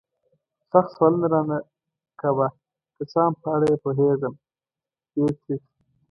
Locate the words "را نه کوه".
1.33-2.47